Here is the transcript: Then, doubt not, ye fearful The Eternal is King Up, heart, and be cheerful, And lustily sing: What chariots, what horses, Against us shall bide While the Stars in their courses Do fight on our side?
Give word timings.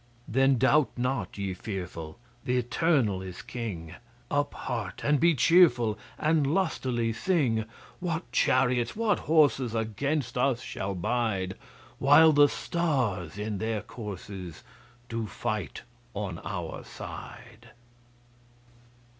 Then, 0.27 0.57
doubt 0.57 0.89
not, 0.97 1.37
ye 1.37 1.53
fearful 1.53 2.17
The 2.45 2.57
Eternal 2.57 3.21
is 3.21 3.43
King 3.43 3.93
Up, 4.31 4.55
heart, 4.55 5.01
and 5.05 5.19
be 5.19 5.35
cheerful, 5.35 5.99
And 6.17 6.51
lustily 6.55 7.13
sing: 7.13 7.65
What 7.99 8.31
chariots, 8.31 8.95
what 8.95 9.19
horses, 9.19 9.75
Against 9.75 10.39
us 10.39 10.63
shall 10.63 10.95
bide 10.95 11.53
While 11.99 12.31
the 12.31 12.49
Stars 12.49 13.37
in 13.37 13.59
their 13.59 13.83
courses 13.83 14.63
Do 15.07 15.27
fight 15.27 15.83
on 16.15 16.39
our 16.43 16.83
side? 16.83 17.69